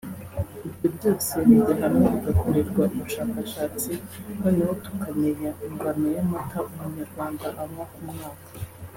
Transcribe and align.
Ibyo 0.71 0.87
byose 0.97 1.31
bijya 1.47 1.73
hamwe 1.81 2.05
bigakorerwa 2.13 2.83
ubushakashatsi 2.95 3.91
noneho 4.39 4.73
tukamenya 4.85 5.49
ingano 5.67 6.05
y’amata 6.15 6.57
umunyarwanda 6.69 7.45
anywa 7.61 7.85
ku 7.93 8.01
mwaka 8.13 8.47